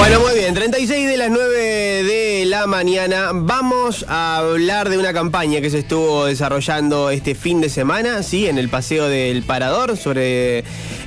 Bueno, 0.00 0.20
muy 0.20 0.32
bien, 0.32 0.54
36 0.54 1.08
de 1.08 1.16
las 1.18 1.30
9 1.30 1.49
de 1.49 1.49
mañana. 2.66 3.30
Vamos 3.32 4.04
a 4.08 4.38
hablar 4.38 4.88
de 4.88 4.98
una 4.98 5.12
campaña 5.12 5.60
que 5.60 5.70
se 5.70 5.78
estuvo 5.78 6.26
desarrollando 6.26 7.10
este 7.10 7.34
fin 7.34 7.60
de 7.60 7.68
semana, 7.70 8.22
sí, 8.22 8.46
en 8.46 8.58
el 8.58 8.68
Paseo 8.68 9.08
del 9.08 9.42
Parador, 9.42 9.96
sobre 9.96 10.64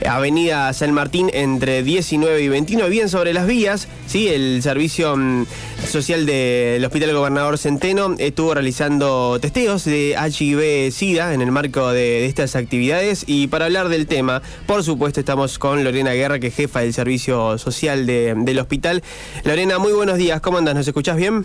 Avenida 0.07 0.71
San 0.73 0.93
Martín 0.93 1.29
entre 1.33 1.83
19 1.83 2.41
y 2.41 2.47
21, 2.47 2.87
bien 2.87 3.09
sobre 3.09 3.33
las 3.33 3.45
vías, 3.45 3.87
sí, 4.07 4.27
el 4.27 4.61
servicio 4.63 5.15
mm, 5.15 5.45
social 5.87 6.25
del 6.25 6.83
Hospital 6.83 7.13
Gobernador 7.13 7.57
Centeno 7.57 8.15
estuvo 8.17 8.53
realizando 8.53 9.37
testeos 9.39 9.85
de 9.85 10.15
HIV-Sida 10.17 11.33
en 11.33 11.41
el 11.41 11.51
marco 11.51 11.91
de, 11.91 12.25
estas 12.25 12.55
actividades 12.55 13.25
y 13.27 13.47
para 13.47 13.65
hablar 13.65 13.89
del 13.89 14.07
tema, 14.07 14.41
por 14.65 14.83
supuesto, 14.83 15.19
estamos 15.19 15.59
con 15.59 15.83
Lorena 15.83 16.13
Guerra, 16.13 16.39
que 16.39 16.47
es 16.47 16.55
jefa 16.55 16.81
del 16.81 16.93
servicio 16.93 17.57
social 17.57 18.05
del 18.05 18.59
hospital. 18.59 19.03
Lorena, 19.43 19.77
muy 19.77 19.93
buenos 19.93 20.17
días, 20.17 20.41
¿cómo 20.41 20.57
andas? 20.57 20.75
¿Nos 20.75 20.87
escuchás 20.87 21.17
bien? 21.17 21.42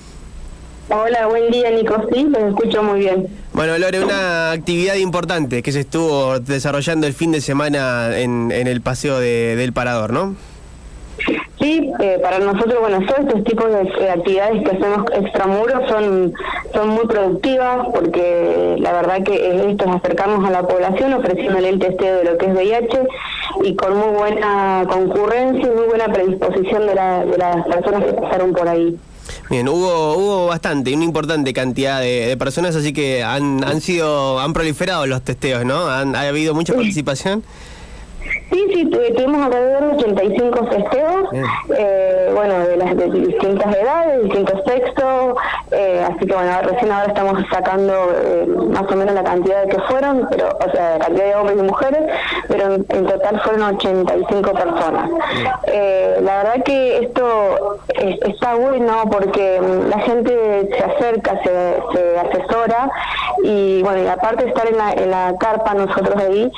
Hola, 0.91 1.27
buen 1.27 1.51
día 1.51 1.71
Nico, 1.71 2.03
sí, 2.11 2.25
los 2.25 2.43
escucho 2.45 2.83
muy 2.83 3.01
bien. 3.01 3.27
Bueno, 3.53 3.77
Lore, 3.77 4.03
una 4.03 4.53
actividad 4.53 4.95
importante 4.95 5.63
que 5.63 5.71
se 5.71 5.81
estuvo 5.81 6.39
desarrollando 6.41 7.07
el 7.07 7.13
fin 7.13 7.31
de 7.31 7.43
semana 7.43 8.19
en, 8.19 8.51
el 8.53 8.81
paseo 8.81 9.21
del 9.21 9.73
Parador, 9.75 10.13
¿no? 10.13 10.35
Sí, 11.61 11.91
eh, 11.99 12.19
para 12.23 12.39
nosotros, 12.39 12.79
bueno, 12.81 13.05
todos 13.05 13.21
estos 13.21 13.45
tipos 13.45 13.67
de 13.69 14.11
actividades 14.11 14.63
que 14.63 14.77
hacemos 14.77 15.05
extramuros 15.13 15.89
son, 15.89 16.33
son 16.73 16.89
muy 16.89 17.07
productivas 17.07 17.89
porque 17.93 18.77
la 18.79 18.93
verdad 18.93 19.23
que 19.25 19.71
esto 19.71 19.85
es 19.85 19.91
acercarnos 19.91 20.47
a 20.47 20.51
la 20.51 20.63
población 20.63 21.13
ofreciéndole 21.15 21.69
el 21.69 21.81
testeo 21.81 22.19
de 22.19 22.25
lo 22.25 22.39
que 22.39 22.47
es 22.47 22.55
VIH 22.55 23.09
y 23.65 23.75
con 23.75 23.97
muy 23.99 24.17
buena 24.17 24.87
concurrencia 24.89 25.67
y 25.67 25.77
muy 25.77 25.87
buena 25.87 26.11
predisposición 26.13 26.87
de, 26.87 26.95
de 26.95 27.39
las 27.39 27.67
personas 27.67 28.05
que 28.05 28.13
pasaron 28.13 28.53
por 28.53 28.69
ahí. 28.69 28.97
Bien, 29.51 29.69
hubo, 29.69 30.17
hubo 30.17 30.47
bastante, 30.47 30.95
una 30.95 31.05
importante 31.05 31.53
cantidad 31.53 32.01
de, 32.01 32.37
personas, 32.39 32.77
así 32.77 32.93
que 32.93 33.23
han, 33.23 33.65
han 33.65 33.81
sido, 33.81 34.39
han 34.41 34.53
proliferado 34.53 35.07
los 35.07 35.23
testeos, 35.23 35.65
¿no? 35.65 35.89
¿Han, 35.89 36.15
¿Ha 36.15 36.23
habido 36.23 36.55
mucha 36.55 36.75
participación? 36.75 37.43
Sí, 38.51 38.67
sí, 38.73 38.87
tuvimos 38.87 39.47
alrededor 39.47 39.97
de 39.99 40.07
85 40.07 40.67
festejos, 40.69 41.29
eh, 41.77 42.33
bueno, 42.35 42.59
de 42.61 42.77
las 42.79 42.97
de 42.97 43.11
distintas 43.11 43.77
edades, 43.77 44.23
distintos 44.23 44.65
textos, 44.65 45.37
eh, 45.71 46.07
así 46.09 46.27
que 46.27 46.35
bueno, 46.35 46.51
recién 46.63 46.91
ahora 46.91 47.09
estamos 47.09 47.45
sacando 47.51 47.93
eh, 48.15 48.47
más 48.71 48.91
o 48.91 48.97
menos 48.97 49.15
la 49.15 49.23
cantidad 49.23 49.65
de 49.65 49.69
que 49.69 49.81
fueron, 49.83 50.27
pero, 50.31 50.49
o 50.49 50.71
sea, 50.73 50.97
la 50.97 51.05
cantidad 51.05 51.27
de 51.27 51.35
hombres 51.35 51.59
y 51.59 51.63
mujeres, 51.63 52.01
pero 52.49 52.75
en, 52.75 53.07
total 53.07 53.41
fueron 53.43 53.63
85 53.75 54.53
personas. 54.53 55.11
la 56.23 56.37
verdad 56.43 56.65
que 56.65 56.99
esto 57.01 57.81
está 57.95 58.55
bueno 58.55 59.03
porque 59.11 59.61
mm, 59.61 59.89
la 59.91 59.99
gente 60.01 60.71
se 60.75 60.85
acerca, 60.85 61.39
se, 61.43 61.83
se 61.93 62.19
asesora 62.19 62.91
y 63.45 63.83
bueno, 63.83 64.03
y 64.03 64.07
aparte 64.07 64.45
de 64.45 64.51
estar 64.51 64.67
en 64.67 64.79
la, 64.79 64.93
en 64.93 65.11
la 65.11 65.35
carpa 65.39 65.75
nosotros 65.75 66.17
ahí, 66.17 66.51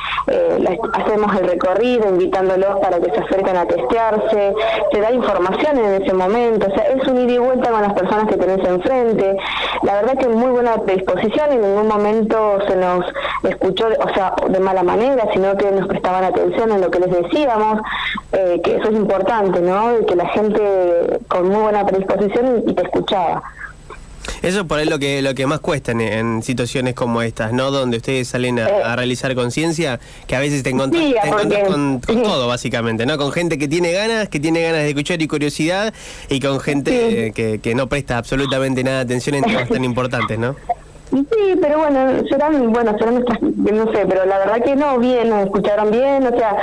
hacemos 0.95 1.37
el 1.37 1.49
recorrido 1.49 1.80
invitándolos 1.83 2.79
para 2.81 3.01
que 3.01 3.11
se 3.11 3.21
acerquen 3.21 3.57
a 3.57 3.67
testearse, 3.67 4.55
se 4.93 5.01
da 5.01 5.13
información 5.13 5.79
en 5.79 6.03
ese 6.03 6.13
momento, 6.13 6.67
o 6.71 6.75
sea, 6.75 6.85
es 6.85 7.07
un 7.07 7.19
ida 7.19 7.33
y 7.33 7.39
vuelta 7.39 7.71
con 7.71 7.83
las 7.83 7.93
personas 7.95 8.29
que 8.29 8.37
tenés 8.37 8.67
enfrente. 8.67 9.37
La 9.83 9.95
verdad 9.95 10.19
que 10.19 10.29
muy 10.29 10.51
buena 10.51 10.77
predisposición, 10.77 11.53
en 11.53 11.63
ningún 11.63 11.89
momento 11.89 12.59
se 12.67 12.77
nos 12.77 13.05
escuchó, 13.45 13.89
o 13.89 14.15
sea, 14.15 14.35
de 14.49 14.61
mala 14.61 14.83
manera, 14.83 15.25
sino 15.33 15.57
que 15.57 15.71
nos 15.71 15.87
prestaban 15.89 16.25
atención 16.25 16.73
en 16.73 16.81
lo 16.81 16.91
que 16.91 17.01
les 17.01 17.11
decíamos, 17.11 17.81
eh, 18.33 18.61
que 18.63 18.77
eso 18.77 18.89
es 18.89 18.95
importante, 18.95 19.61
¿no? 19.61 20.05
Que 20.07 20.17
la 20.17 20.29
gente 20.29 21.21
con 21.29 21.49
muy 21.49 21.63
buena 21.63 21.87
predisposición 21.87 22.65
y 22.67 22.75
te 22.75 22.83
escuchaba. 22.83 23.43
Eso 24.43 24.67
por 24.67 24.79
ahí 24.79 24.87
lo 24.87 24.99
que 24.99 25.23
lo 25.23 25.35
que 25.35 25.47
más 25.47 25.61
cuesta 25.61 25.93
en, 25.93 26.43
situaciones 26.43 26.95
como 26.95 27.23
estas, 27.23 27.53
¿no? 27.53 27.71
Donde 27.71 27.99
ustedes 27.99 28.29
salen 28.29 28.59
a, 28.59 28.69
eh. 28.69 28.97
realizar 28.97 29.35
conciencia, 29.35 30.01
que 30.27 30.37
a 30.37 30.41
veces 30.41 30.63
te 30.63 30.71
encuentras, 30.71 31.03
con, 31.67 32.01
todo, 32.01 32.49
básicamente, 32.49 33.07
¿no? 33.07 33.19
Con 33.19 33.33
gente 33.33 33.59
que 33.59 33.69
tiene 33.69 33.93
ganas, 33.93 34.29
que 34.29 34.41
tiene 34.41 34.63
ganas 34.63 34.83
de 34.83 34.89
escuchar 34.89 35.21
y 35.21 35.29
curiosidad, 35.29 35.93
y 36.29 36.41
con 36.41 36.61
gente 36.61 37.33
que, 37.35 37.61
que 37.61 37.75
no 37.75 37.89
presta 37.89 38.19
absolutamente 38.19 38.83
nada 38.83 38.99
de 38.99 39.03
atención 39.03 39.37
en 39.37 39.45
temas 39.45 39.69
tan 39.69 39.85
importantes, 39.85 40.39
¿no? 40.39 40.57
Sí, 41.11 41.59
pero 41.61 41.79
bueno, 41.79 42.23
serán, 42.29 42.73
bueno, 42.73 42.97
serán 42.97 43.15
nuestras, 43.15 43.43
no 43.43 43.93
sé, 43.93 44.07
pero 44.07 44.25
la 44.27 44.39
verdad 44.39 44.63
que 44.63 44.77
no, 44.77 44.97
bien, 44.99 45.29
nos 45.29 45.45
escucharon 45.45 45.91
bien, 45.91 46.25
o 46.25 46.39
sea, 46.39 46.57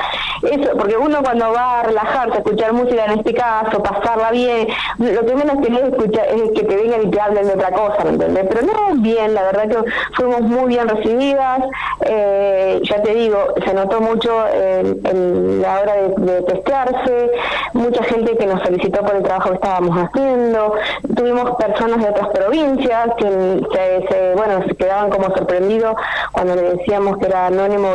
eso, 0.43 0.71
porque 0.77 0.95
uno 0.95 1.21
cuando 1.21 1.51
va 1.51 1.81
a 1.81 1.83
relajarse, 1.83 2.35
a 2.35 2.37
escuchar 2.37 2.71
música 2.71 3.05
en 3.05 3.19
este 3.19 3.33
caso, 3.33 3.83
pasarla 3.83 4.31
bien, 4.31 4.67
lo 4.99 5.25
que 5.25 5.35
menos 5.35 5.57
querés 5.61 5.91
escuchar 5.91 6.27
es 6.29 6.51
que 6.51 6.63
te 6.63 6.75
vengan 6.77 7.03
y 7.03 7.11
te 7.11 7.19
hablen 7.19 7.45
de 7.45 7.53
otra 7.55 7.71
cosa, 7.71 8.05
¿me 8.05 8.11
entendés? 8.11 8.45
Pero 8.49 8.61
no, 8.67 9.01
bien, 9.01 9.33
la 9.33 9.43
verdad 9.43 9.67
que 9.67 9.91
fuimos 10.15 10.41
muy 10.41 10.69
bien 10.69 10.87
recibidas, 10.87 11.63
eh, 12.05 12.79
ya 12.83 13.01
te 13.01 13.13
digo, 13.15 13.53
se 13.65 13.73
notó 13.73 13.99
mucho 13.99 14.45
en, 14.47 15.61
la 15.61 15.81
hora 15.81 15.93
de, 15.93 16.41
testearse, 16.43 17.31
mucha 17.73 18.01
gente 18.05 18.37
que 18.37 18.45
nos 18.45 18.63
felicitó 18.63 19.01
por 19.01 19.15
el 19.15 19.23
trabajo 19.23 19.49
que 19.49 19.55
estábamos 19.55 19.97
haciendo, 19.97 20.73
tuvimos 21.15 21.51
personas 21.57 22.01
de 22.01 22.09
otras 22.09 22.29
provincias 22.29 23.09
que 23.17 24.05
se 24.09 24.36
bueno, 24.37 24.63
se 24.67 24.75
quedaban 24.75 25.09
como 25.09 25.35
sorprendidos 25.35 25.95
cuando 26.31 26.55
le 26.55 26.75
decíamos 26.75 27.17
que 27.17 27.25
era 27.25 27.47
anónimo, 27.47 27.89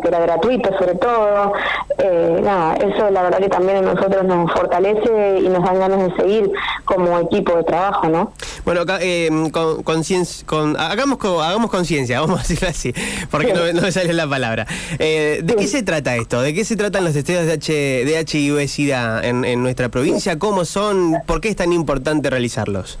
que 0.00 0.08
era 0.08 0.20
gratuito 0.20 0.70
sobre 0.78 0.94
todo. 0.94 1.52
Eh, 1.98 2.40
nada, 2.42 2.76
eso 2.76 3.10
la 3.10 3.22
verdad 3.22 3.38
que 3.38 3.48
también 3.48 3.78
a 3.78 3.94
nosotros 3.94 4.24
nos 4.24 4.52
fortalece 4.52 5.40
y 5.40 5.48
nos 5.48 5.64
dan 5.64 5.78
ganas 5.80 5.98
de 6.08 6.16
seguir 6.16 6.52
como 6.84 7.18
equipo 7.18 7.56
de 7.56 7.64
trabajo, 7.64 8.08
¿no? 8.08 8.32
Bueno, 8.64 8.82
eh, 9.00 9.28
con, 9.52 9.82
con, 9.82 10.76
hagamos, 10.78 11.18
hagamos 11.42 11.70
conciencia, 11.70 12.20
vamos 12.20 12.38
a 12.38 12.42
decirlo 12.42 12.68
así, 12.68 12.94
porque 13.30 13.52
no, 13.52 13.82
me 13.82 13.92
sale 13.92 14.12
la 14.12 14.28
palabra. 14.28 14.66
Eh, 14.98 15.40
¿De 15.42 15.56
qué 15.56 15.66
se 15.66 15.82
trata 15.82 16.16
esto? 16.16 16.40
¿De 16.40 16.54
qué 16.54 16.64
se 16.64 16.76
tratan 16.76 17.04
los 17.04 17.14
testeos 17.14 17.46
de, 17.46 17.52
H, 17.52 17.72
de 17.72 18.20
HIV-Sida 18.20 19.26
en, 19.26 19.44
en 19.44 19.62
nuestra 19.62 19.88
provincia? 19.88 20.38
¿Cómo 20.38 20.64
son? 20.64 21.16
¿Por 21.26 21.40
qué 21.40 21.48
es 21.48 21.56
tan 21.56 21.72
importante 21.72 22.30
realizarlos? 22.30 22.98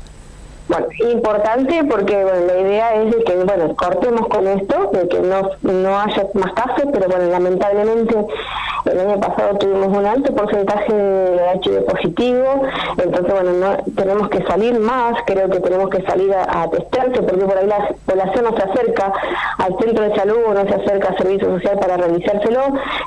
Bueno, 0.68 0.86
importante 1.10 1.82
porque 1.84 2.22
bueno, 2.22 2.46
la 2.46 2.60
idea 2.60 2.94
es 2.96 3.10
de 3.10 3.24
que 3.24 3.36
bueno 3.44 3.74
cortemos 3.74 4.28
con 4.28 4.46
esto, 4.46 4.90
de 4.92 5.08
que 5.08 5.20
no, 5.20 5.50
no 5.62 5.98
haya 5.98 6.26
más 6.34 6.52
casos, 6.52 6.84
pero 6.92 7.08
bueno, 7.08 7.26
lamentablemente 7.30 8.14
el 8.92 9.00
año 9.00 9.20
pasado 9.20 9.56
tuvimos 9.58 9.88
un 9.88 10.06
alto 10.06 10.34
porcentaje 10.34 10.92
de 10.92 11.60
HIV 11.62 11.84
positivo, 11.84 12.62
entonces 12.96 13.32
bueno, 13.32 13.52
no, 13.52 13.92
tenemos 13.94 14.28
que 14.28 14.42
salir 14.44 14.78
más, 14.78 15.18
creo 15.26 15.48
que 15.48 15.60
tenemos 15.60 15.90
que 15.90 16.02
salir 16.02 16.32
a, 16.34 16.62
a 16.62 16.70
testarse, 16.70 17.22
porque 17.22 17.44
por 17.44 17.56
ahí 17.56 17.66
la 17.66 17.88
población 18.06 18.44
no 18.44 18.56
se 18.56 18.62
acerca 18.62 19.12
al 19.58 19.78
centro 19.78 20.04
de 20.04 20.14
salud 20.14 20.38
o 20.48 20.54
no 20.54 20.62
se 20.66 20.74
acerca 20.74 21.08
al 21.08 21.18
servicio 21.18 21.48
social 21.48 21.78
para 21.78 21.96
realizárselo, 21.96 22.60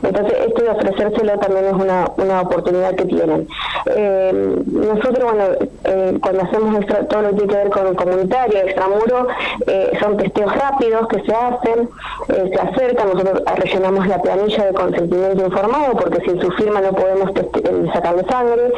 entonces 0.04 0.38
esto 0.48 0.64
de 0.64 0.70
ofrecérselo 0.70 1.40
también 1.40 1.66
es 1.66 1.74
una, 1.74 2.12
una 2.18 2.42
oportunidad 2.42 2.96
que 2.96 3.06
tienen. 3.06 3.48
Eh, 3.96 4.64
nosotros, 4.68 5.24
bueno, 5.24 5.44
eh, 5.86 6.18
cuando 6.22 6.44
hacemos 6.44 6.86
todo 7.10 7.22
lo 7.22 7.36
que 7.36 7.48
que 7.48 7.56
ver 7.56 7.70
con 7.70 7.96
comunitario, 7.96 8.60
extramuro, 8.60 9.28
eh, 9.66 9.92
son 10.00 10.18
testeos 10.18 10.56
rápidos 10.56 11.08
que 11.08 11.22
se 11.24 11.34
hacen, 11.34 11.90
se 12.28 12.60
acercan, 12.60 13.10
nosotros 13.10 13.42
rellenamos 13.56 14.08
la 14.08 14.22
planilla 14.22 14.66
de 14.66 14.74
consentimiento 14.74 15.46
informado 15.46 15.71
porque 15.94 16.22
sin 16.22 16.42
su 16.42 16.52
firma 16.52 16.82
no 16.82 16.92
podemos 16.94 17.30
eh, 17.36 17.90
sacarle 17.94 18.24
sangre, 18.26 18.72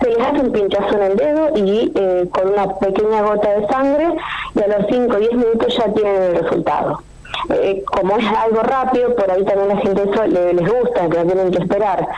se 0.00 0.08
les 0.08 0.20
hace 0.20 0.40
un 0.40 0.52
pinchazo 0.52 0.96
en 0.96 1.02
el 1.02 1.16
dedo 1.16 1.50
y 1.56 1.92
con 2.30 2.52
una 2.52 2.74
pequeña 2.78 3.22
gota 3.22 3.50
de 3.50 3.66
sangre 3.68 4.14
y 4.54 4.60
a 4.60 4.78
los 4.78 4.86
5 4.88 5.14
o 5.14 5.18
10 5.18 5.32
minutos 5.32 5.76
ya 5.76 5.92
tienen 5.92 6.22
el 6.22 6.42
resultado. 6.42 7.00
Eh, 7.50 7.82
como 7.86 8.16
es 8.16 8.26
algo 8.26 8.62
rápido, 8.62 9.14
por 9.14 9.30
ahí 9.30 9.44
también 9.44 9.68
la 9.68 9.76
gente 9.78 10.02
eso 10.02 10.26
les 10.26 10.72
gusta, 10.72 11.08
que 11.08 11.18
no 11.18 11.24
tienen 11.24 11.50
que 11.50 11.58
esperar. 11.58 12.08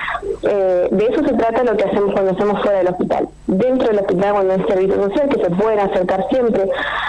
Eh, 0.43 0.89
de 0.91 1.07
eso 1.07 1.25
se 1.25 1.35
trata 1.35 1.65
lo 1.65 1.77
que 1.77 1.85
hacemos 1.85 2.13
cuando 2.13 2.33
hacemos 2.33 2.63
fuera 2.63 2.79
del 2.79 2.89
hospital. 2.89 3.29
Dentro 3.47 3.89
del 3.89 3.99
hospital, 3.99 4.33
cuando 4.35 4.55
hay 4.55 4.65
servicio 4.69 5.03
social, 5.03 5.29
que 5.29 5.43
se 5.43 5.51
pueden 5.51 5.81
acercar 5.81 6.27
siempre 6.31 6.69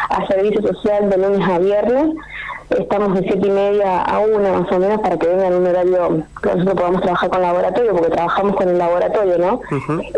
a 0.10 0.28
servicio 0.28 0.62
social 0.62 1.10
de 1.10 1.18
lunes 1.18 1.48
a 1.48 1.60
viernes, 1.60 2.16
estamos 2.70 3.14
de 3.16 3.22
siete 3.22 3.48
y 3.48 3.52
media 3.52 4.02
a 4.02 4.20
una 4.20 4.60
más 4.60 4.72
o 4.72 4.80
menos 4.80 5.00
para 5.02 5.18
que 5.18 5.28
vengan 5.28 5.54
en 5.54 5.60
un 5.60 5.68
horario 5.68 6.24
que 6.42 6.50
nosotros 6.50 6.76
podamos 6.76 7.02
trabajar 7.02 7.30
con 7.30 7.42
laboratorio, 7.42 7.92
porque 7.94 8.10
trabajamos 8.10 8.56
con 8.56 8.70
el 8.70 8.78
laboratorio, 8.78 9.38
¿no? 9.38 9.62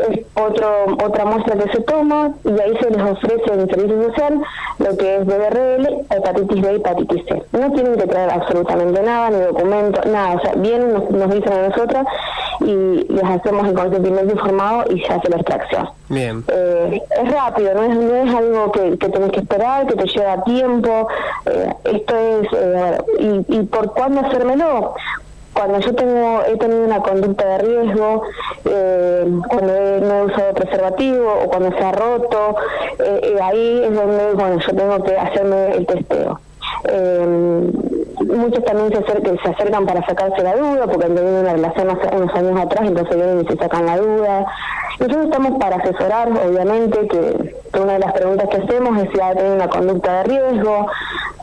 Es 0.09 0.25
otro, 0.35 0.97
otra 1.03 1.25
muestra 1.25 1.55
que 1.57 1.71
se 1.71 1.81
toma 1.81 2.31
y 2.43 2.59
ahí 2.59 2.77
se 2.81 2.89
les 2.89 3.01
ofrece 3.01 3.53
en 3.53 3.69
servicio 3.69 4.03
social 4.03 4.41
lo 4.79 4.97
que 4.97 5.15
es 5.17 5.25
BRL, 5.25 6.05
hepatitis 6.09 6.61
B 6.61 6.73
y 6.73 6.75
hepatitis 6.77 7.25
C. 7.25 7.43
No 7.51 7.71
tienen 7.71 7.95
que 7.97 8.07
traer 8.07 8.31
absolutamente 8.31 9.01
nada, 9.01 9.29
ni 9.29 9.39
documento, 9.39 10.01
nada, 10.09 10.35
o 10.35 10.41
sea, 10.41 10.53
vienen, 10.55 10.93
nos, 10.93 11.29
dicen 11.29 11.53
a 11.53 11.67
nosotras 11.69 12.07
y 12.61 13.05
les 13.09 13.23
hacemos 13.23 13.67
el 13.67 13.73
consentimiento 13.73 14.33
informado 14.33 14.85
y 14.89 14.99
se 15.01 15.13
hace 15.13 15.29
la 15.29 15.37
extracción. 15.37 15.89
Bien. 16.09 16.43
Eh, 16.47 17.01
es 17.23 17.31
rápido, 17.31 17.75
no 17.75 17.83
es, 17.83 17.95
no 17.95 18.15
es 18.15 18.35
algo 18.35 18.71
que, 18.71 18.97
que 18.97 19.09
tenés 19.09 19.31
que 19.31 19.39
esperar, 19.41 19.85
que 19.85 19.95
te 19.95 20.07
lleva 20.07 20.43
tiempo, 20.43 21.07
eh, 21.45 21.73
esto 21.83 22.15
es, 22.15 22.38
eh, 22.51 22.97
y, 23.19 23.55
¿y 23.57 23.63
por 23.63 23.93
cuándo 23.93 24.21
hacérmelo? 24.21 24.93
cuando 25.59 25.79
yo 25.79 25.93
tengo 25.93 26.41
he 26.47 26.55
tenido 26.57 26.85
una 26.85 27.01
conducta 27.01 27.45
de 27.45 27.57
riesgo, 27.57 28.23
eh, 28.63 29.25
cuando 29.49 29.73
no 29.73 30.19
he 30.19 30.25
usado 30.25 30.53
preservativo 30.53 31.33
o 31.43 31.49
cuando 31.49 31.77
se 31.77 31.83
ha 31.83 31.91
roto, 31.91 32.55
eh, 32.99 33.37
ahí 33.41 33.81
es 33.83 33.93
donde 33.93 34.33
bueno 34.35 34.57
yo 34.59 34.75
tengo 34.75 35.03
que 35.03 35.17
hacerme 35.17 35.75
el 35.75 35.85
testeo. 35.85 36.39
Eh, 36.87 37.71
muchos 38.25 38.63
también 38.63 38.89
se 38.89 38.97
acercan, 38.99 39.37
se 39.43 39.49
acercan 39.49 39.85
para 39.85 40.05
sacarse 40.05 40.41
la 40.43 40.55
duda, 40.55 40.87
porque 40.87 41.05
han 41.05 41.15
tenido 41.15 41.41
una 41.41 41.53
relación 41.53 41.89
hace 41.89 42.15
unos 42.15 42.35
años 42.35 42.59
atrás, 42.59 42.87
entonces 42.87 43.15
vienen 43.15 43.41
y 43.41 43.47
se 43.47 43.57
sacan 43.57 43.85
la 43.85 43.97
duda. 43.97 44.45
Nosotros 44.99 45.25
estamos 45.25 45.59
para 45.59 45.77
asesorar, 45.77 46.29
obviamente, 46.29 47.07
que, 47.07 47.55
una 47.79 47.93
de 47.93 47.99
las 47.99 48.13
preguntas 48.13 48.49
que 48.49 48.57
hacemos 48.57 49.01
es 49.01 49.09
si 49.13 49.21
ha 49.21 49.33
tenido 49.33 49.55
una 49.55 49.69
conducta 49.69 50.17
de 50.17 50.23
riesgo, 50.23 50.87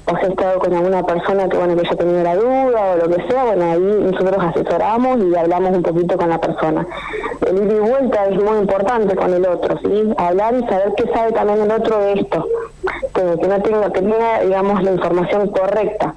o 0.07 0.17
si 0.17 0.25
ha 0.25 0.29
estado 0.29 0.59
con 0.61 0.73
alguna 0.73 1.03
persona 1.03 1.49
que 1.49 1.57
bueno 1.57 1.75
que 1.75 1.81
haya 1.87 1.97
tenido 1.97 2.23
la 2.23 2.37
duda 2.37 2.93
o 2.93 2.97
lo 2.97 3.09
que 3.09 3.29
sea, 3.29 3.45
bueno, 3.45 3.65
ahí 3.73 4.11
nosotros 4.13 4.37
asesoramos 4.39 5.19
y 5.19 5.37
hablamos 5.37 5.77
un 5.77 5.83
poquito 5.83 6.17
con 6.17 6.29
la 6.29 6.41
persona. 6.41 6.87
El 7.47 7.57
ir 7.57 7.73
y 7.73 7.79
vuelta 7.81 8.27
es 8.27 8.37
muy 8.37 8.59
importante 8.59 9.17
con 9.17 9.35
el 9.35 9.45
otro, 9.47 9.79
¿sí? 9.79 10.15
Hablar 10.17 10.55
y 10.55 10.67
saber 10.69 10.93
qué 10.97 11.05
sabe 11.13 11.33
también 11.33 11.63
el 11.63 11.71
otro 11.73 11.99
de 11.99 12.13
esto, 12.15 12.47
que, 13.15 13.41
que 13.41 13.49
no 13.49 13.63
tenga, 13.63 13.93
que 13.93 14.01
tenga, 14.01 14.41
digamos, 14.43 14.83
la 14.83 14.93
información 14.93 15.49
correcta. 15.49 16.15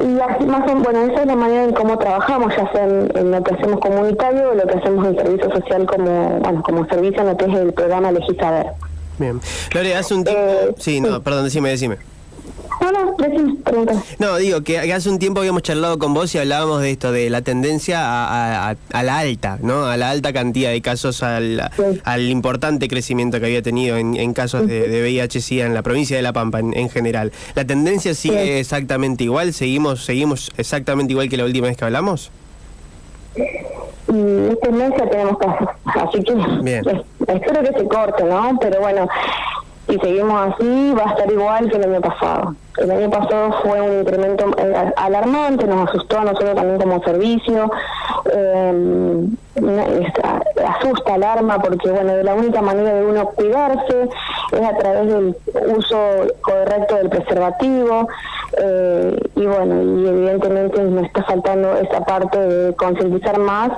Y 0.00 0.18
así 0.18 0.44
más 0.46 0.68
o 0.68 0.76
bueno, 0.76 1.04
esa 1.04 1.20
es 1.20 1.26
la 1.26 1.36
manera 1.36 1.64
en 1.64 1.72
cómo 1.72 1.98
trabajamos, 1.98 2.52
ya 2.56 2.70
sea 2.72 2.84
en, 2.84 3.30
lo 3.30 3.42
que 3.44 3.54
hacemos 3.54 3.78
comunitario 3.78 4.50
o 4.50 4.54
lo 4.54 4.66
que 4.66 4.78
hacemos 4.78 5.06
en 5.06 5.16
servicio 5.16 5.50
social 5.52 5.86
como, 5.86 6.40
bueno, 6.40 6.62
como 6.62 6.86
servicio 6.86 7.20
en 7.20 7.28
lo 7.28 7.36
que 7.36 7.44
es 7.44 7.54
el 7.54 7.72
programa 7.72 8.10
Legisaber. 8.10 8.66
Bien. 9.18 9.40
Lore, 9.72 9.94
hace 9.94 10.14
un 10.14 10.24
tiempo... 10.24 10.42
Eh, 10.42 10.74
sí, 10.78 11.00
no, 11.00 11.22
perdón, 11.22 11.44
decime, 11.44 11.68
decime. 11.68 11.98
No, 14.18 14.36
digo 14.36 14.62
que 14.62 14.78
hace 14.92 15.08
un 15.08 15.18
tiempo 15.18 15.40
habíamos 15.40 15.62
charlado 15.62 15.98
con 15.98 16.14
vos 16.14 16.34
y 16.34 16.38
hablábamos 16.38 16.80
de 16.82 16.90
esto, 16.90 17.12
de 17.12 17.30
la 17.30 17.42
tendencia 17.42 18.00
a, 18.02 18.74
la 19.02 19.18
alta, 19.18 19.58
¿no? 19.62 19.86
A 19.86 19.96
la 19.96 20.10
alta 20.10 20.32
cantidad 20.32 20.70
de 20.70 20.80
casos, 20.80 21.22
al, 21.22 21.60
importante 22.28 22.88
crecimiento 22.88 23.40
que 23.40 23.46
había 23.46 23.62
tenido 23.62 23.96
en, 23.96 24.34
casos 24.34 24.66
de, 24.66 24.88
de 24.88 25.02
VIH-Sida 25.02 25.66
en 25.66 25.74
la 25.74 25.82
provincia 25.82 26.16
de 26.16 26.22
La 26.22 26.32
Pampa 26.32 26.60
en, 26.60 26.90
general. 26.90 27.32
¿La 27.54 27.64
tendencia 27.64 28.14
sigue 28.14 28.60
exactamente 28.60 29.24
igual? 29.24 29.52
¿Seguimos, 29.52 30.04
¿Seguimos 30.04 30.50
exactamente 30.56 31.12
igual 31.12 31.28
que 31.28 31.36
la 31.36 31.44
última 31.44 31.68
vez 31.68 31.76
que 31.76 31.84
hablamos? 31.84 32.30
y 34.12 34.56
tendencia 34.56 35.08
tenemos 35.08 35.38
casos. 35.38 35.68
Así 35.84 36.22
que 36.22 36.34
Bien. 36.62 36.84
espero 37.26 37.62
que 37.62 37.78
se 37.78 37.88
corte, 37.88 38.24
¿no? 38.24 38.58
Pero 38.60 38.80
bueno, 38.80 39.08
si 39.88 39.98
seguimos 39.98 40.54
así, 40.54 40.92
va 40.92 41.04
a 41.04 41.12
estar 41.12 41.30
igual 41.30 41.70
que 41.70 41.76
el 41.76 41.84
año 41.84 42.00
pasado. 42.00 42.54
El 42.78 42.90
año 42.90 43.10
pasado 43.10 43.52
fue 43.62 43.80
un 43.80 44.00
incremento 44.00 44.50
eh, 44.56 44.92
alarmante, 44.96 45.66
nos 45.66 45.88
asustó 45.88 46.20
a 46.20 46.24
nosotros 46.24 46.54
también 46.54 46.80
como 46.80 47.02
servicio, 47.04 47.70
eh, 48.32 49.26
asusta, 50.66 51.14
alarma, 51.14 51.60
porque 51.60 51.90
bueno, 51.90 52.16
la 52.22 52.34
única 52.34 52.62
manera 52.62 52.94
de 52.94 53.04
uno 53.04 53.26
cuidarse 53.26 54.08
es 54.52 54.62
a 54.62 54.76
través 54.78 55.06
del 55.06 55.36
uso 55.76 55.98
correcto 56.40 56.96
del 56.96 57.10
preservativo, 57.10 58.08
eh, 58.58 59.20
y 59.36 59.46
bueno, 59.46 59.82
y 59.82 60.06
evidentemente 60.06 60.82
nos 60.82 61.04
está 61.04 61.24
faltando 61.24 61.76
esa 61.76 62.00
parte 62.04 62.38
de 62.38 62.74
concientizar 62.74 63.38
más 63.38 63.70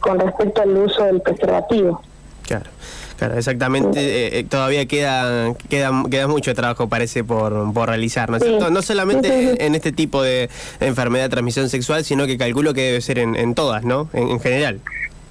con 0.00 0.18
respecto 0.18 0.60
al 0.60 0.76
uso 0.76 1.04
del 1.04 1.22
preservativo. 1.22 2.02
Claro. 2.46 2.66
Claro, 3.22 3.38
exactamente. 3.38 4.00
Eh, 4.00 4.38
eh, 4.40 4.44
todavía 4.44 4.84
queda, 4.86 5.54
queda 5.68 5.92
queda 6.10 6.26
mucho 6.26 6.54
trabajo, 6.56 6.88
parece, 6.88 7.22
por, 7.22 7.72
por 7.72 7.88
realizar, 7.88 8.28
¿no 8.28 8.70
No 8.70 8.82
solamente 8.82 9.64
en 9.64 9.76
este 9.76 9.92
tipo 9.92 10.24
de 10.24 10.50
enfermedad 10.80 11.26
de 11.26 11.28
transmisión 11.28 11.68
sexual, 11.68 12.02
sino 12.02 12.26
que 12.26 12.36
calculo 12.36 12.74
que 12.74 12.80
debe 12.80 13.00
ser 13.00 13.20
en, 13.20 13.36
en 13.36 13.54
todas, 13.54 13.84
¿no? 13.84 14.08
En, 14.12 14.40
general. 14.40 14.80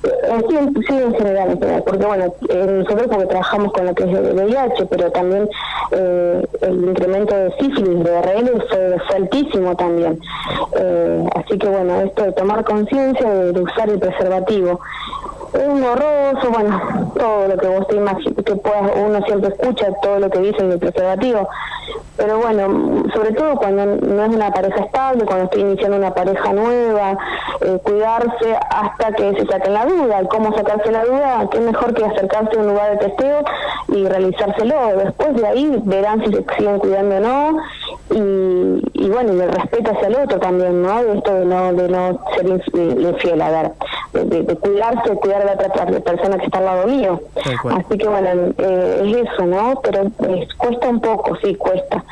Eh, 0.03 0.09
sí, 0.47 0.55
sí, 0.87 0.93
en 0.93 1.13
general, 1.15 1.59
porque 1.85 2.05
bueno, 2.05 2.33
nosotros 2.49 3.07
porque 3.09 3.25
trabajamos 3.25 3.73
con 3.73 3.85
lo 3.85 3.93
que 3.93 4.03
es 4.03 4.09
el 4.09 4.35
VIH, 4.35 4.85
pero 4.85 5.11
también 5.11 5.49
el 5.91 6.85
incremento 6.85 7.35
de 7.35 7.51
sífilis, 7.59 8.05
de 8.05 8.21
RL, 8.21 8.63
fue, 8.69 9.17
altísimo 9.17 9.75
también. 9.75 10.17
así 11.35 11.57
que 11.57 11.67
bueno, 11.67 11.99
esto 12.03 12.23
de 12.23 12.31
tomar 12.31 12.63
conciencia 12.63 13.29
de, 13.29 13.59
usar 13.59 13.89
el 13.89 13.99
preservativo 13.99 14.79
es 15.53 15.83
horroroso, 15.83 16.49
bueno, 16.51 17.11
todo 17.17 17.47
lo 17.47 17.57
que 17.57 17.67
vos 17.67 17.87
te 17.87 17.95
imagines, 17.95 18.45
que 18.45 18.55
puedas, 18.55 18.91
uno 18.95 19.21
siempre 19.25 19.49
escucha 19.49 19.91
todo 20.01 20.19
lo 20.19 20.29
que 20.29 20.39
dicen 20.39 20.71
el 20.71 20.79
preservativo, 20.79 21.47
pero 22.17 22.37
bueno, 22.37 23.03
sobre 23.13 23.31
todo 23.33 23.55
cuando 23.55 23.85
no 23.85 24.23
es 24.23 24.35
una 24.35 24.51
pareja 24.51 24.83
estable, 24.85 25.25
cuando 25.25 25.45
estoy 25.45 25.61
iniciando 25.61 25.97
una 25.97 26.13
pareja 26.13 26.53
nueva, 26.53 27.17
eh, 27.61 27.79
cuidarse 27.83 28.57
hasta 28.69 29.11
que 29.13 29.33
se 29.33 29.45
saquen 29.47 29.73
la 29.73 29.85
duda, 29.85 30.23
cómo 30.29 30.55
sacarse 30.55 30.91
la 30.91 31.03
duda, 31.03 31.47
qué 31.51 31.59
mejor 31.59 31.93
que 31.93 32.05
acercarse 32.05 32.57
a 32.57 32.61
un 32.61 32.67
lugar 32.67 32.91
de 32.91 32.97
testeo 33.07 33.43
y 33.89 34.05
realizárselo, 34.05 34.97
después 34.97 35.35
de 35.35 35.47
ahí 35.47 35.81
verán 35.83 36.23
si 36.23 36.33
se 36.33 36.45
siguen 36.57 36.79
cuidando 36.79 37.17
o 37.17 37.19
no, 37.19 37.57
y, 38.11 38.83
y 38.93 39.09
bueno, 39.09 39.33
y 39.33 39.39
el 39.39 39.51
respeto 39.51 39.91
hacia 39.91 40.07
el 40.07 40.15
otro 40.15 40.39
también, 40.39 40.81
¿no? 40.81 41.03
De 41.03 41.17
esto 41.17 41.33
de 41.33 41.45
no, 41.45 41.73
de 41.73 41.89
no 41.89 42.19
ser 42.35 42.47
infiel, 42.47 43.41
a 43.41 43.49
ver, 43.49 43.71
de, 44.13 44.43
de, 44.43 44.55
cuidarse, 44.55 45.15
cuidar 45.15 45.41
a 45.41 45.45
la 45.45 45.53
otra 45.53 45.85
persona 46.01 46.37
que 46.37 46.45
está 46.45 46.57
al 46.59 46.65
lado 46.65 46.87
mío. 46.87 47.21
Así 47.35 47.97
que 47.97 48.07
bueno, 48.07 48.53
eh, 48.57 49.01
es 49.05 49.29
eso, 49.29 49.45
¿no? 49.45 49.79
Pero 49.81 50.03
eh, 50.03 50.47
cuesta 50.57 50.89
un 50.89 51.01
poco, 51.01 51.37
sí, 51.43 51.55
cuesta. 51.55 52.03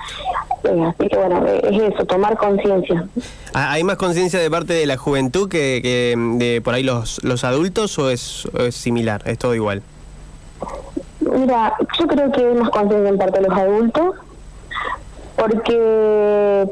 Eh, 0.63 0.85
así 0.87 1.09
que 1.09 1.17
bueno, 1.17 1.45
es 1.45 1.93
eso, 1.93 2.05
tomar 2.05 2.37
conciencia. 2.37 3.07
Ah, 3.53 3.71
¿Hay 3.71 3.83
más 3.83 3.97
conciencia 3.97 4.39
de 4.39 4.49
parte 4.49 4.73
de 4.73 4.85
la 4.85 4.97
juventud 4.97 5.49
que, 5.49 5.79
que 5.81 6.15
de 6.37 6.61
por 6.61 6.73
ahí 6.73 6.83
los, 6.83 7.23
los 7.23 7.43
adultos 7.43 7.97
o 7.99 8.09
es, 8.09 8.47
es 8.57 8.75
similar? 8.75 9.21
¿Es 9.25 9.37
todo 9.37 9.55
igual? 9.55 9.81
Mira, 11.19 11.75
yo 11.97 12.07
creo 12.07 12.31
que 12.31 12.45
hay 12.45 12.55
más 12.55 12.69
conciencia 12.69 13.09
en 13.09 13.17
parte 13.17 13.41
de 13.41 13.47
los 13.47 13.57
adultos 13.57 14.15
porque 15.39 15.73
eh, 15.73 16.67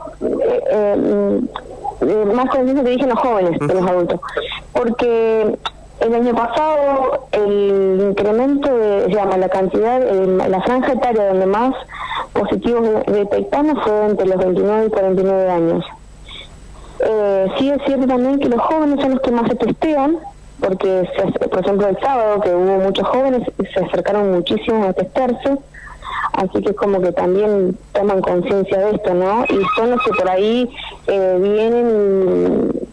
eh, 0.71 1.41
eh, 2.01 2.25
más 2.33 2.50
conciencia 2.50 2.83
te 2.83 2.89
dicen 2.89 3.09
los 3.09 3.19
jóvenes 3.19 3.57
que 3.59 3.73
los 3.73 3.89
adultos, 3.89 4.19
porque 4.77 5.57
el 6.00 6.13
año 6.13 6.35
pasado 6.35 7.27
el 7.31 8.07
incremento 8.09 8.77
de, 8.77 9.07
llama, 9.09 9.38
la 9.38 9.50
cantidad, 9.50 10.00
la 10.47 10.62
franja 10.62 10.94
etaria 10.94 11.29
donde 11.29 11.47
más 11.47 11.74
positivos 12.33 13.03
detectamos 13.07 13.83
fue 13.83 14.06
entre 14.06 14.27
los 14.27 14.38
29 14.38 14.85
y 14.85 14.89
49 14.89 15.50
años. 15.50 15.85
Eh, 17.00 17.47
sí 17.57 17.69
es 17.69 17.81
cierto 17.85 18.07
también 18.07 18.39
que 18.39 18.50
los 18.50 18.62
jóvenes 18.62 19.00
son 19.01 19.12
los 19.12 19.21
que 19.21 19.31
más 19.31 19.47
se 19.50 19.56
testean, 19.56 20.18
porque 20.59 21.09
por 21.50 21.59
ejemplo 21.59 21.88
el 21.88 22.00
sábado 22.00 22.41
que 22.41 22.53
hubo 22.53 22.77
muchos 22.77 23.07
jóvenes 23.07 23.41
se 23.73 23.80
acercaron 23.83 24.31
muchísimo 24.31 24.85
a 24.85 24.94
testarse 24.94 25.57
así 26.33 26.61
que 26.61 26.69
es 26.69 26.75
como 26.75 27.02
que 27.02 27.11
también 27.11 27.78
toman 27.94 28.21
conciencia 28.21 28.78
de 28.78 28.95
esto, 28.95 29.13
¿no? 29.13 29.44
Y 29.45 29.59
son 29.75 29.92
los 29.92 30.02
que 30.04 30.11
por 30.11 30.30
ahí 30.30 30.69
eh, 31.07 31.37
vienen 31.42 32.86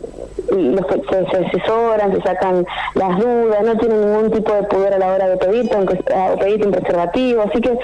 los 0.50 0.86
que 0.86 1.02
se, 1.10 1.46
asesoran, 1.46 2.12
se 2.14 2.22
sacan 2.22 2.66
las 2.94 3.18
dudas, 3.18 3.62
no 3.64 3.76
tienen 3.76 4.00
ningún 4.00 4.30
tipo 4.30 4.52
de 4.52 4.62
poder 4.64 4.94
a 4.94 4.98
la 4.98 5.12
hora 5.12 5.28
de 5.28 5.36
pedirte, 5.36 5.76
pedirte 6.38 6.66
un 6.66 6.72
preservativo, 6.72 7.42
así 7.42 7.60
que 7.60 7.78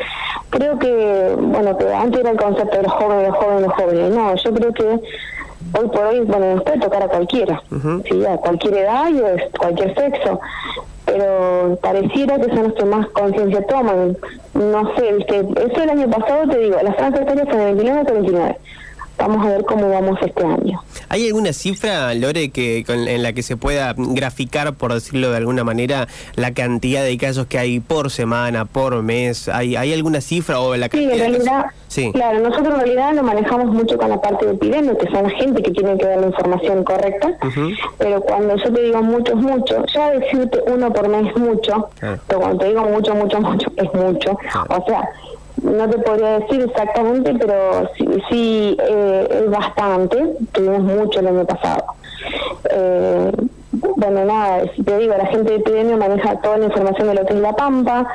creo 0.51 0.79
que, 0.79 1.37
bueno, 1.39 1.77
que 1.77 1.93
antes 1.93 2.21
era 2.21 2.31
el 2.31 2.37
concepto 2.39 2.77
de 2.77 2.83
los 2.83 2.93
jóvenes, 2.93 3.29
los 3.29 3.37
jóvenes, 3.37 3.63
los 3.63 3.75
jóvenes, 3.75 4.15
no, 4.15 4.35
yo 4.35 4.55
creo 4.55 4.73
que 4.73 4.85
hoy 5.79 5.89
por 5.89 6.05
hoy, 6.05 6.21
bueno, 6.21 6.55
nos 6.55 6.65
puede 6.65 6.81
tocar 6.81 7.03
a 7.03 7.09
cualquiera, 7.09 7.63
¿sí? 8.09 8.25
a 8.27 8.37
cualquier 8.39 8.75
edad 8.75 9.09
y 9.11 9.19
a 9.21 9.49
cualquier 9.59 9.95
sexo, 9.95 10.41
pero 11.05 11.79
pareciera 11.83 12.39
que 12.39 12.49
son 12.55 12.65
los 12.65 12.75
que 12.75 12.85
más 12.85 13.07
conciencia 13.09 13.67
toman. 13.67 14.17
No 14.55 14.95
sé, 14.97 15.17
eso 15.19 15.83
el 15.83 15.91
año 15.91 16.11
pasado 16.11 16.49
te 16.49 16.59
digo, 16.59 16.77
las 16.83 16.97
franjas 16.97 17.25
fue 17.25 17.35
de 17.35 17.65
29 17.65 18.01
a 18.01 18.05
39. 18.05 18.57
Vamos 19.21 19.47
a 19.47 19.51
ver 19.51 19.65
cómo 19.65 19.91
vamos 19.91 20.19
este 20.23 20.43
año. 20.43 20.83
¿Hay 21.11 21.27
alguna 21.27 21.53
cifra, 21.53 22.15
Lore, 22.15 22.49
que 22.49 22.85
en 22.89 23.23
la 23.23 23.35
que 23.35 23.43
se 23.43 23.57
pueda 23.57 23.95
graficar, 23.97 24.75
por 24.75 24.95
decirlo 24.95 25.31
de 25.31 25.37
alguna 25.37 25.63
manera, 25.63 26.09
la 26.37 26.55
cantidad 26.55 27.05
de 27.05 27.19
casos 27.19 27.47
que 27.47 27.59
hay 27.59 27.81
por 27.81 28.11
semana, 28.11 28.65
por 28.65 29.03
mes? 29.03 29.49
¿Hay, 29.49 29.77
hay 29.77 29.93
alguna 29.93 30.23
cifra 30.23 30.61
o 30.61 30.75
la 30.75 30.89
cantidad? 30.89 31.13
Sí, 31.13 31.21
en 31.21 31.33
realidad, 31.33 31.67
sí. 31.89 32.13
claro, 32.13 32.41
nosotros 32.41 32.75
en 32.75 32.81
realidad 32.81 33.15
lo 33.15 33.23
manejamos 33.23 33.67
mucho 33.67 33.99
con 33.99 34.09
la 34.09 34.21
parte 34.21 34.47
de 34.47 34.53
epidemia, 34.53 34.97
que 34.97 35.07
son 35.11 35.25
la 35.25 35.31
gente 35.31 35.63
que 35.63 35.71
tiene 35.71 35.99
que 35.99 36.07
dar 36.07 36.19
la 36.19 36.27
información 36.29 36.83
correcta, 36.85 37.37
pero 37.99 38.21
cuando 38.23 38.57
yo 38.57 38.73
te 38.73 38.83
digo 38.83 39.03
mucho 39.03 39.33
es 39.33 39.39
mucho, 39.39 39.85
ya 39.95 40.11
decirte 40.13 40.61
uno 40.67 40.93
por 40.93 41.09
mes 41.09 41.27
es 41.35 41.37
mucho, 41.37 41.89
pero 42.01 42.41
cuando 42.41 42.59
te 42.59 42.69
digo 42.69 42.83
mucho, 42.85 43.15
mucho, 43.15 43.41
mucho, 43.41 43.73
es 43.77 43.95
mucho. 43.95 44.39
O 44.69 44.85
sea, 44.87 45.09
no 45.71 45.89
te 45.89 45.99
podría 45.99 46.41
decir 46.41 46.63
exactamente, 46.63 47.35
pero 47.35 47.89
sí, 47.97 48.07
sí 48.31 48.77
eh, 48.79 49.43
es 49.45 49.51
bastante. 49.51 50.37
Tuvimos 50.53 50.81
mucho 50.83 51.21
el 51.21 51.29
año 51.29 51.45
pasado. 51.45 51.85
Eh, 52.71 53.33
bueno, 53.73 54.25
nada, 54.25 54.65
si 54.75 54.83
te 54.83 54.99
digo, 54.99 55.15
la 55.17 55.27
gente 55.27 55.51
de 55.51 55.57
epidemia 55.57 55.97
maneja 55.97 56.41
toda 56.41 56.59
la 56.59 56.67
información 56.67 57.09
de 57.09 57.15
lo 57.15 57.27
que 57.27 57.35
es 57.35 57.41
la 57.41 57.53
Pampa. 57.53 58.07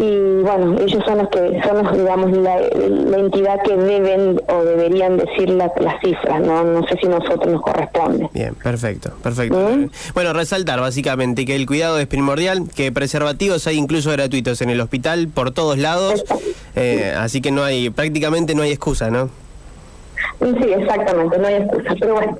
Y 0.00 0.42
bueno, 0.42 0.78
ellos 0.80 1.04
son 1.04 1.18
los 1.18 1.28
que 1.28 1.60
son 1.62 1.84
los, 1.84 1.92
digamos 1.96 2.32
la, 2.32 2.58
entidad 3.18 3.62
que 3.62 3.76
deben 3.76 4.40
o 4.48 4.64
deberían 4.64 5.18
decir 5.18 5.50
las 5.50 5.70
cifras, 6.02 6.40
no 6.40 6.64
no 6.64 6.86
sé 6.86 6.96
si 7.00 7.06
nosotros 7.06 7.46
nos 7.46 7.60
corresponde. 7.60 8.28
Bien, 8.32 8.54
perfecto, 8.54 9.12
perfecto. 9.22 9.56
¿Mm? 9.56 9.90
Bueno, 10.14 10.32
resaltar 10.32 10.80
básicamente 10.80 11.44
que 11.44 11.54
el 11.54 11.66
cuidado 11.66 11.98
es 11.98 12.06
primordial, 12.06 12.62
que 12.74 12.90
preservativos 12.92 13.66
hay 13.66 13.76
incluso 13.76 14.10
gratuitos 14.10 14.62
en 14.62 14.70
el 14.70 14.80
hospital 14.80 15.28
por 15.28 15.50
todos 15.50 15.76
lados, 15.76 16.24
eh, 16.76 17.14
así 17.18 17.42
que 17.42 17.50
no 17.50 17.62
hay 17.62 17.90
prácticamente 17.90 18.54
no 18.54 18.62
hay 18.62 18.70
excusa, 18.70 19.10
¿no? 19.10 19.28
Sí, 20.40 20.72
exactamente, 20.72 21.38
no 21.38 21.46
hay 21.46 21.54
excusa, 21.56 21.94
pero 22.00 22.14
bueno. 22.14 22.38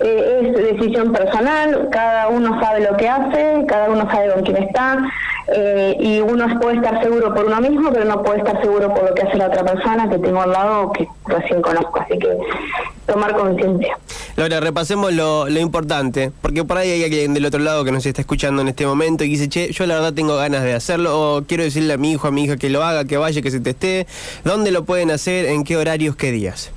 Eh, 0.00 0.52
es 0.54 0.78
decisión 0.78 1.12
personal, 1.12 1.88
cada 1.90 2.28
uno 2.28 2.60
sabe 2.60 2.88
lo 2.88 2.96
que 2.96 3.08
hace, 3.08 3.64
cada 3.66 3.90
uno 3.90 4.08
sabe 4.08 4.32
con 4.32 4.44
quién 4.44 4.58
está, 4.58 5.02
eh, 5.50 5.96
y 5.98 6.20
uno 6.20 6.46
puede 6.60 6.76
estar 6.76 7.02
seguro 7.02 7.34
por 7.34 7.46
uno 7.46 7.60
mismo, 7.60 7.90
pero 7.90 8.04
no 8.04 8.22
puede 8.22 8.38
estar 8.38 8.60
seguro 8.60 8.92
por 8.92 9.08
lo 9.08 9.14
que 9.14 9.22
hace 9.22 9.36
la 9.36 9.46
otra 9.46 9.64
persona 9.64 10.08
que 10.08 10.18
tengo 10.18 10.42
al 10.42 10.52
lado 10.52 10.82
o 10.82 10.92
que 10.92 11.08
recién 11.26 11.62
conozco, 11.62 12.00
así 12.00 12.18
que 12.18 12.36
tomar 13.06 13.34
conciencia. 13.34 13.98
Laura, 14.36 14.60
repasemos 14.60 15.12
lo, 15.12 15.48
lo, 15.48 15.58
importante, 15.58 16.30
porque 16.42 16.64
por 16.64 16.76
ahí 16.76 16.90
hay 16.90 17.04
alguien 17.04 17.32
del 17.32 17.46
otro 17.46 17.60
lado 17.60 17.82
que 17.84 17.92
nos 17.92 18.04
está 18.04 18.20
escuchando 18.20 18.60
en 18.60 18.68
este 18.68 18.86
momento 18.86 19.24
y 19.24 19.28
dice, 19.28 19.48
che, 19.48 19.72
yo 19.72 19.86
la 19.86 19.94
verdad 19.94 20.12
tengo 20.12 20.36
ganas 20.36 20.62
de 20.62 20.74
hacerlo, 20.74 21.18
o 21.18 21.42
quiero 21.44 21.64
decirle 21.64 21.94
a 21.94 21.96
mi 21.96 22.12
hijo, 22.12 22.28
a 22.28 22.30
mi 22.30 22.44
hija 22.44 22.56
que 22.56 22.68
lo 22.68 22.84
haga, 22.84 23.06
que 23.06 23.16
vaya, 23.16 23.40
que 23.40 23.50
se 23.50 23.60
teste, 23.60 24.06
¿dónde 24.44 24.70
lo 24.70 24.84
pueden 24.84 25.10
hacer, 25.10 25.46
en 25.46 25.64
qué 25.64 25.76
horarios, 25.76 26.14
qué 26.14 26.30
días? 26.30 26.72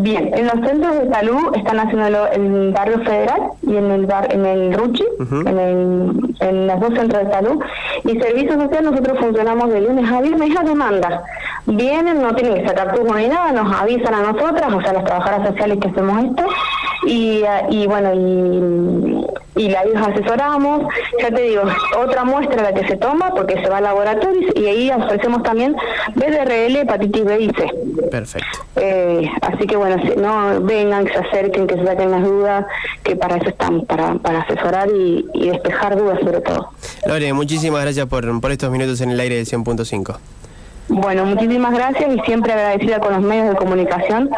Bien, 0.00 0.30
en 0.32 0.46
los 0.46 0.54
centros 0.64 0.94
de 0.94 1.12
salud 1.12 1.56
están 1.56 1.80
haciéndolo 1.80 2.32
en 2.32 2.54
el 2.54 2.72
barrio 2.72 2.98
federal 3.00 3.40
y 3.62 3.76
en 3.76 3.90
el 3.90 4.06
bar, 4.06 4.32
en 4.32 4.46
el 4.46 4.72
Ruchi, 4.72 5.04
en, 5.18 5.58
el, 5.58 6.36
en 6.38 6.66
los 6.68 6.80
dos 6.80 6.94
centros 6.94 7.24
de 7.24 7.32
salud. 7.32 7.62
Y 8.04 8.20
servicio 8.20 8.52
social 8.52 8.84
nosotros 8.84 9.18
funcionamos 9.18 9.70
de 9.70 9.80
lunes 9.80 10.10
a 10.10 10.20
viernes 10.20 10.56
a 10.56 10.62
demanda. 10.62 11.24
Vienen, 11.66 12.22
no 12.22 12.32
tienen 12.34 12.62
que 12.62 12.68
sacar 12.68 12.94
turno 12.94 13.14
ni 13.14 13.26
nada, 13.26 13.50
nos 13.50 13.74
avisan 13.74 14.14
a 14.14 14.32
nosotras, 14.32 14.72
o 14.72 14.80
sea, 14.80 14.92
las 14.92 15.04
trabajadoras 15.04 15.48
sociales 15.48 15.78
que 15.80 15.88
hacemos 15.88 16.24
esto, 16.24 16.44
y, 17.06 17.42
y 17.70 17.86
bueno, 17.86 18.12
y 18.14 19.26
y 19.58 19.68
la 19.68 19.80
asesoramos. 19.80 20.82
Ya 21.20 21.30
te 21.30 21.42
digo, 21.42 21.62
otra 21.98 22.24
muestra 22.24 22.62
la 22.62 22.72
que 22.72 22.86
se 22.86 22.96
toma 22.96 23.34
porque 23.34 23.60
se 23.60 23.68
va 23.68 23.78
a 23.78 23.80
laboratorios 23.80 24.52
y 24.56 24.66
ahí 24.66 24.90
ofrecemos 24.90 25.42
también 25.42 25.76
BDRL, 26.14 26.76
hepatitis 26.76 27.24
B 27.24 27.40
y 27.40 27.50
C. 27.50 27.70
Perfecto. 28.10 28.58
Eh, 28.76 29.28
así 29.42 29.66
que 29.66 29.76
bueno, 29.76 29.96
no 30.16 30.60
vengan, 30.62 31.04
que 31.04 31.12
se 31.12 31.18
acerquen, 31.18 31.66
que 31.66 31.74
se 31.74 31.84
saquen 31.84 32.10
las 32.10 32.22
dudas, 32.22 32.64
que 33.02 33.16
para 33.16 33.36
eso 33.36 33.48
estamos, 33.48 33.84
para, 33.86 34.14
para 34.14 34.40
asesorar 34.40 34.88
y, 34.88 35.26
despejar 35.48 35.96
dudas 35.96 36.20
sobre 36.20 36.40
todo. 36.40 36.70
Lore, 37.06 37.32
muchísimas 37.32 37.82
gracias 37.82 38.06
por, 38.06 38.40
por 38.40 38.52
estos 38.52 38.70
minutos 38.70 39.00
en 39.00 39.10
el 39.10 39.20
aire 39.20 39.36
del 39.36 39.46
100.5. 39.46 40.18
Bueno, 40.88 41.24
muchísimas 41.26 41.72
gracias 41.72 42.14
y 42.14 42.20
siempre 42.20 42.52
agradecida 42.52 42.98
con 42.98 43.12
los 43.12 43.22
medios 43.22 43.50
de 43.50 43.56
comunicación 43.56 44.30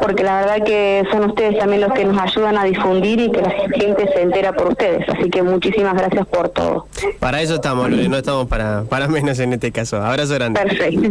porque 0.00 0.22
la 0.22 0.40
verdad 0.40 0.64
que 0.64 1.04
son 1.10 1.24
ustedes 1.24 1.58
también 1.58 1.82
los 1.82 1.92
que 1.92 2.04
nos 2.04 2.20
ayudan 2.20 2.56
a 2.58 2.64
difundir 2.64 3.20
y 3.20 3.30
que 3.30 3.40
la 3.40 3.50
gente 3.50 4.08
se 4.12 4.22
entera 4.22 4.52
por 4.52 4.68
ustedes. 4.68 5.08
Así 5.08 5.30
que 5.30 5.42
muchísimas 5.42 5.94
gracias 5.94 6.26
por 6.26 6.48
todo. 6.48 6.86
Para 7.18 7.40
eso 7.40 7.56
estamos, 7.56 7.90
no 7.90 8.16
estamos 8.16 8.48
para, 8.48 8.84
para 8.84 9.08
menos 9.08 9.38
en 9.38 9.52
este 9.52 9.72
caso. 9.72 10.02
Abrazo 10.02 10.34
grande. 10.34 10.60
Perfecto. 10.60 11.10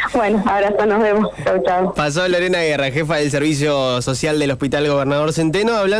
bueno, 0.14 0.42
abrazo, 0.46 0.86
nos 0.86 1.02
vemos. 1.02 1.28
Chau, 1.44 1.62
chau. 1.64 1.94
Pasó 1.94 2.28
Lorena 2.28 2.60
Guerra, 2.60 2.90
jefa 2.90 3.16
del 3.16 3.30
Servicio 3.30 4.02
Social 4.02 4.38
del 4.38 4.50
Hospital 4.50 4.88
Gobernador 4.88 5.32
Centeno, 5.32 5.74
hablando 5.74 5.80